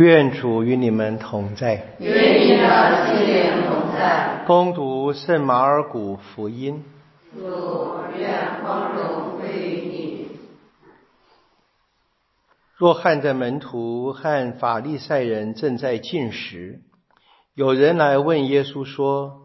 [0.00, 1.94] 愿主与你们同在。
[1.98, 4.42] 愿你的心灵同在。
[4.46, 6.82] 恭读圣马尔谷福音。
[7.34, 7.42] 主
[8.18, 10.26] 愿光荣归于你。
[12.78, 16.80] 若翰的门徒和法利赛人正在进食，
[17.52, 19.42] 有人来问耶稣说：“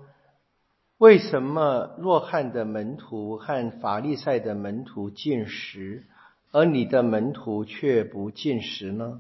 [0.98, 6.06] 为什么若翰的门徒和法利赛的门徒进食，
[6.54, 9.20] 而你的门徒却不进食呢？”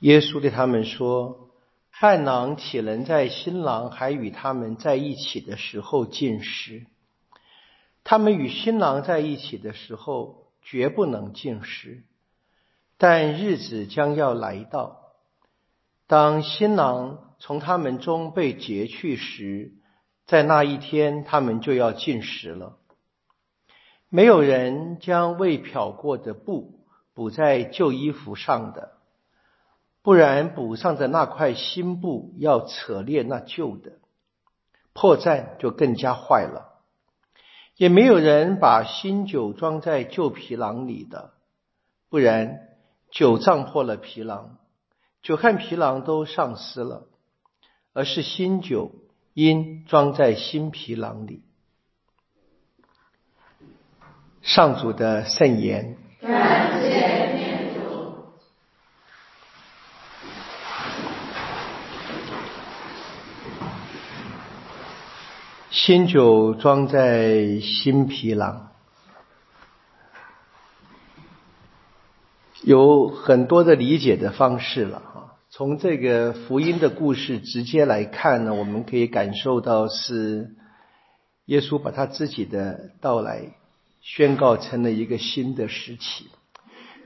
[0.00, 1.50] 耶稣对他们说
[1.90, 6.86] ：“汉郎岂能在新郎还与他们在一起的时候进食？
[8.04, 12.04] 他们与新郎在一起的时候，绝不能进食。
[12.96, 15.00] 但日子将要来到，
[16.06, 19.72] 当新郎从他们中被劫去时，
[20.26, 22.78] 在那一天，他们就要进食了。
[24.08, 26.84] 没有人将未漂过的布
[27.14, 28.92] 补在旧衣服上的。”
[30.08, 33.98] 不然，补上的那块新布要扯裂那旧的，
[34.94, 36.80] 破绽就更加坏了。
[37.76, 41.34] 也没有人把新酒装在旧皮囊里的，
[42.08, 42.58] 不然
[43.10, 44.56] 酒胀破了皮囊，
[45.20, 47.06] 酒和皮囊都丧失了，
[47.92, 48.92] 而是新酒
[49.34, 51.42] 应装在新皮囊里。
[54.40, 55.98] 上主的圣言。
[65.88, 68.72] 新酒装在新皮囊，
[72.60, 75.36] 有很多的理解的方式了啊。
[75.48, 80.56] 从这个福音的故事直接来看呢，我们可以感受到是
[81.46, 83.54] 耶稣把他自己的到来
[84.02, 86.26] 宣告成了一个新的时期，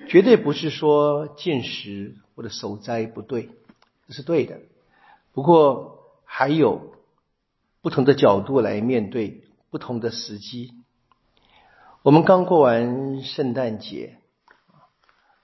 [0.08, 3.48] 绝对不是说进食或者守斋不对，
[4.08, 4.58] 这是对的。
[5.32, 6.90] 不过还有。
[7.82, 10.72] 不同的角度来面对不同的时机。
[12.02, 14.18] 我们刚过完圣诞节，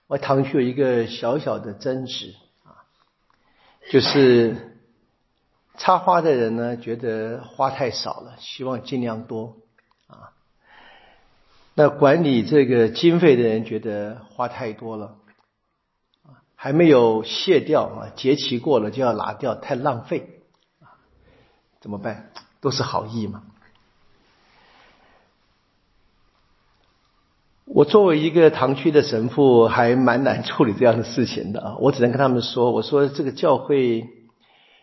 [0.07, 2.87] 我堂区有一个小小的争执啊，
[3.91, 4.79] 就是
[5.77, 9.57] 插花的人呢觉得花太少了，希望尽量多
[10.07, 10.31] 啊。
[11.75, 15.17] 那管理这个经费的人觉得花太多了，
[16.55, 20.38] 还没有卸掉啊，节期过了就要拿掉，太浪费。
[21.81, 22.31] 怎么办？
[22.61, 23.43] 都是好意嘛。
[27.67, 31.77] 我作为一个堂区的神父，还蛮难处理这样的事情的啊。
[31.79, 34.09] 我只能跟他们说：“我说这个教会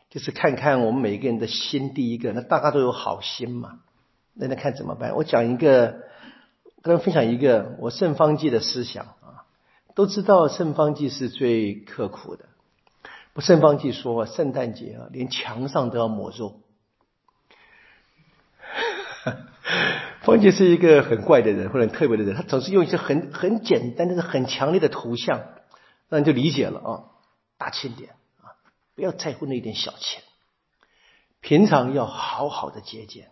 [0.10, 3.80] 就是看看我们每个人的心，第一个，那大家都有好心嘛。
[4.36, 5.16] 那那看怎么办？
[5.16, 5.88] 我讲一个，
[6.82, 9.44] 跟他们分享一个我圣方济的思想啊。
[9.96, 12.46] 都知道圣方济是最刻苦的。
[13.34, 16.62] 不，圣方济说圣诞节啊，连墙上都要抹肉。”
[20.22, 25.42] 方杰是一个很怪的人，或者很特别的人，他总是用一些很很简单但是很强烈的图像，
[26.10, 26.90] 那你就理解了啊。
[27.58, 28.58] 大庆典啊，
[28.96, 30.24] 不要在乎那点小钱，
[31.42, 33.30] 平常要好好的节俭。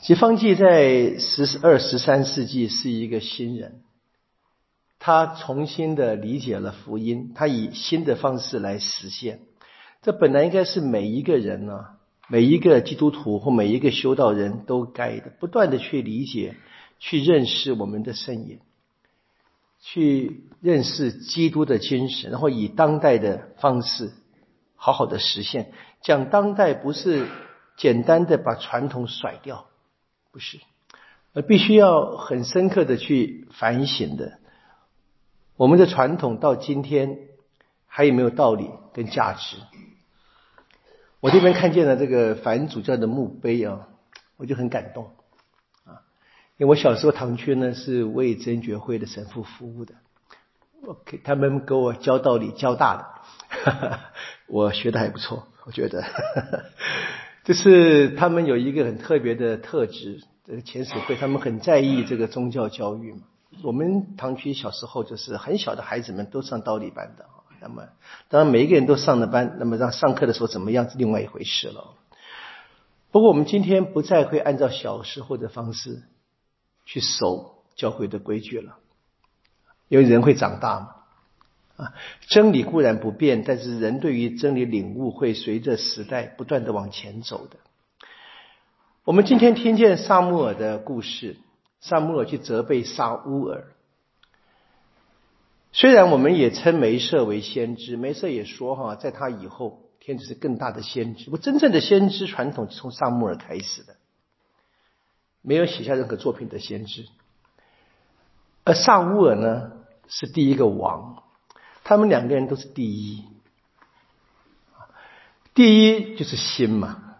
[0.00, 3.82] 其实方济在十二、十三世纪是一个新人，
[4.98, 9.40] 他重新的理解了福音，他以新的方式来实现。
[10.02, 11.96] 这本来应该是每一个人呢。
[12.32, 16.56] 每一个基督徒或每一个修道人都该的，不断的去理解、
[16.98, 18.60] 去认识我们的圣言，
[19.82, 24.12] 去认识基督的精神，然后以当代的方式
[24.76, 25.72] 好好的实现。
[26.00, 27.26] 讲当代不是
[27.76, 29.66] 简单的把传统甩掉，
[30.30, 30.58] 不是，
[31.34, 34.38] 而必须要很深刻的去反省的。
[35.58, 37.18] 我们的传统到今天
[37.86, 39.58] 还有没有道理跟价值？
[41.22, 43.86] 我这边看见了这个反主教的墓碑啊，
[44.36, 45.04] 我就很感动。
[45.84, 46.02] 啊，
[46.58, 49.94] 因为我小时候堂区呢是为真觉会的神父服务的
[50.84, 52.96] ，OK，他们给我教道理教大
[53.62, 54.00] 的，
[54.50, 56.04] 我学的还不错，我觉得，
[57.44, 63.20] 就是他们有一个很特别的特质，这个前使会他们很在意这个宗教教育嘛，
[63.62, 67.26] 我们堂区小时候就是很小的孩子们都上道理班的。
[67.62, 67.88] 那么，
[68.28, 71.94] 当然每一个人都上了班，那么让上课的时候怎么样是另外一回事了。
[73.10, 76.02] 不过我们今天不再会按照小时候的方式
[76.84, 78.78] 去守教会的规矩了，
[79.88, 80.88] 因为人会长大嘛。
[81.76, 81.94] 啊，
[82.28, 87.56] 真理固然不变，但是人对于真理领悟会随着时代不断的往前走的。
[89.04, 91.38] 我们今天听见萨穆尔的故事，
[91.80, 93.72] 萨穆尔去责备萨乌尔。
[95.72, 101.30] 虽然我们也称梅瑟为先知，梅瑟也说哈，在他以后，天主是更大的先知。
[101.30, 103.96] 不，真正的先知传统是从萨穆尔开始的，
[105.40, 107.06] 没有写下任何作品的先知。
[108.64, 109.72] 而萨乌尔呢，
[110.08, 111.22] 是第一个王，
[111.84, 113.24] 他们两个人都是第一。
[115.54, 117.16] 第一就是新嘛，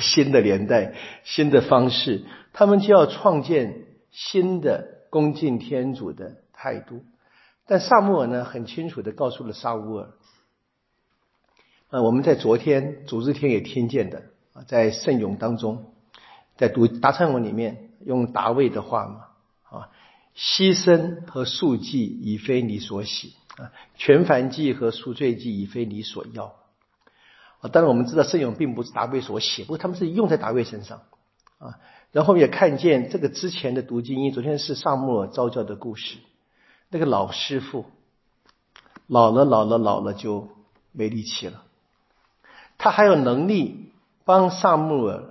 [0.00, 0.94] 新的年代，
[1.24, 7.02] 新的方式，他们就要创建新的恭敬天主的态度。
[7.66, 10.10] 但萨穆尔呢，很清楚的告诉了沙乌尔，
[11.90, 14.22] 呃，我们在昨天主日天也听见的
[14.52, 15.92] 啊，在圣咏当中，
[16.56, 19.90] 在读达参文里面用达卫的话嘛，啊，
[20.36, 26.54] 牺牲和赎祭已非你所喜啊，全燔祭和赎罪祭已非你所要
[27.60, 27.68] 啊。
[27.72, 31.02] 当然我们知道圣咏并不是达卫所写，不过他们是用在达卫身上
[31.58, 31.80] 啊。
[32.12, 36.18] 然后也看见这个之前的读经，因为昨天是萨穆尔召教的故事。
[36.88, 37.84] 那个老师傅
[39.06, 40.48] 老了，老了，老了就
[40.92, 41.62] 没力气了。
[42.78, 43.92] 他还有能力
[44.24, 45.24] 帮萨穆尔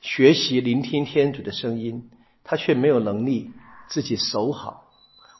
[0.00, 2.10] 学习聆听天主的声音，
[2.44, 3.50] 他却没有能力
[3.88, 4.90] 自己守好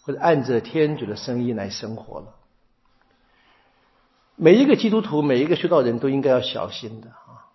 [0.03, 2.35] 或者按着天主的声音来生活了。
[4.35, 7.53] 每一个基督徒，每一个修道人都应该要小心的啊！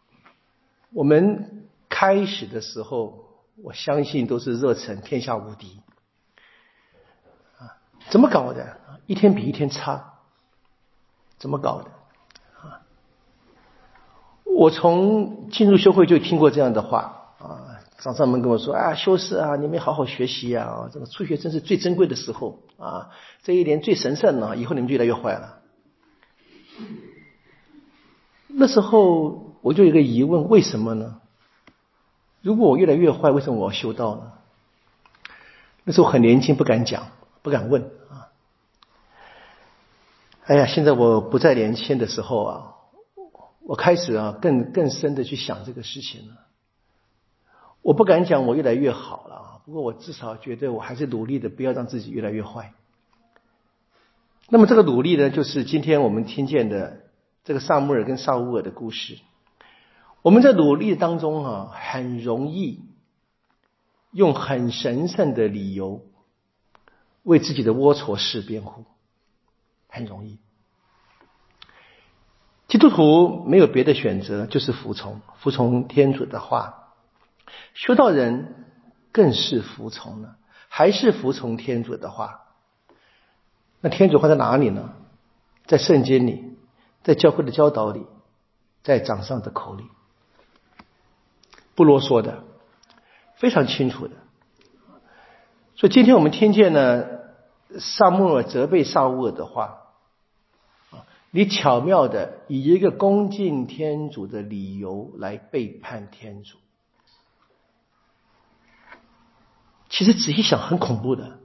[0.93, 3.25] 我们开始的时候，
[3.61, 5.81] 我相信都是热忱，天下无敌。
[8.09, 8.77] 怎么搞的？
[9.05, 10.13] 一天比一天差，
[11.37, 11.89] 怎么搞的？
[12.61, 12.81] 啊！
[14.43, 23.11] 我从进入修会就听过这样的话啊，长上门跟我说啊，修士啊，你们好好学习啊，这个初学真是最珍贵的时候啊，
[23.43, 25.59] 这一年最神圣了，以后你们越来越坏了。
[28.47, 31.19] 那时候我就有个疑问，为什么呢？
[32.41, 34.31] 如果我越来越坏，为什么我要修道呢？
[35.83, 37.07] 那时候很年轻，不敢讲。
[37.47, 38.27] 不敢问啊！
[40.47, 42.75] 哎呀，现在我不再年轻的时候啊，
[43.61, 46.35] 我开始啊更更深的去想这个事情了。
[47.81, 52.73] 我不敢讲我越来越好了，不过我至少觉得我还是努力的，不要让自己越来越坏。
[54.49, 57.03] 那么这个努力呢，就是今天我们听见的
[57.45, 59.19] 这个萨穆尔跟萨乌尔的故事。
[60.21, 62.81] 我们在努力当中啊，很容易
[64.11, 66.01] 用很神圣的理由。
[67.27, 68.85] 为自己的龌龊事辩护，
[69.89, 70.39] 很容易。
[72.69, 76.93] 基督徒没有别的选择，就是服从，服从天主的话。
[77.73, 78.65] 修道人
[79.11, 80.37] 更是服从了，
[80.69, 82.45] 还是服从天主的话。
[83.81, 84.93] 那天主话在哪里呢？
[85.65, 86.57] 在圣经里，
[87.03, 88.05] 在教会的教导里，
[88.83, 89.83] 在掌上的口里，
[91.75, 92.45] 不啰嗦的，
[93.35, 94.15] 非常清楚的。
[95.75, 97.16] 所以今天我们听见呢。
[97.79, 99.79] 萨穆尔责备萨乌尔的话，
[101.31, 106.57] 你巧妙的以一个恭敬天主的理由来背叛天主，
[109.89, 111.39] 其实仔细想很恐怖的，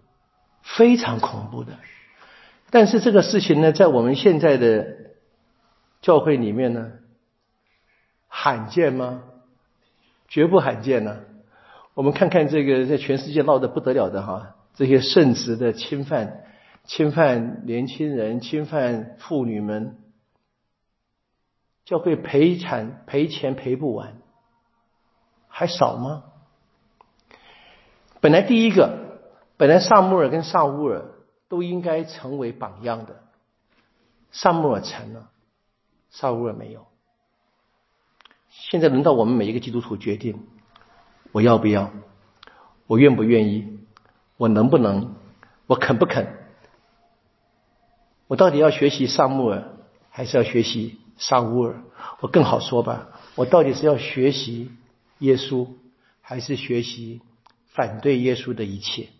[0.63, 1.79] 非常恐怖的。
[2.71, 4.97] 但是这个事情呢，在我们现在的
[6.01, 6.93] 教会里面呢，
[8.29, 9.25] 罕见吗？
[10.29, 11.21] 绝不罕见呢。
[11.95, 14.55] 我们看看这个在全世界闹得不得了的哈。
[14.75, 16.45] 这些圣职的侵犯，
[16.85, 19.99] 侵犯年轻人，侵犯妇女们，
[21.85, 24.17] 教会赔产赔钱赔不完，
[25.49, 26.25] 还少吗？
[28.21, 29.21] 本来第一个，
[29.57, 31.05] 本来萨穆尔跟萨乌尔
[31.49, 33.25] 都应该成为榜样的，
[34.31, 35.31] 萨穆尔成了，
[36.11, 36.87] 萨乌尔没有。
[38.49, 40.47] 现在轮到我们每一个基督徒决定，
[41.33, 41.91] 我要不要，
[42.87, 43.81] 我愿不愿意。
[44.43, 45.15] 我能不能？
[45.69, 46.27] 我肯不肯？
[48.27, 49.63] 我到底要学习萨穆尔，
[50.11, 51.85] 还是要学习萨乌尔？
[52.19, 53.07] 我更好说吧，
[53.37, 54.73] 我到底是要学习
[55.21, 55.69] 耶稣，
[56.21, 57.21] 还是学习
[57.69, 59.11] 反对耶稣的一切？